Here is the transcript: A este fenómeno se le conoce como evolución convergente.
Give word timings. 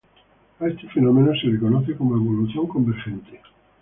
A 0.59 0.65
este 0.67 0.87
fenómeno 0.89 1.31
se 1.39 1.45
le 1.45 1.59
conoce 1.59 1.95
como 1.95 2.15
evolución 2.15 2.65
convergente. 2.67 3.39